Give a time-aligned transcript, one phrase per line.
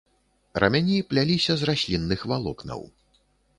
[0.63, 2.81] Рамяні пляліся з раслінных валокнаў.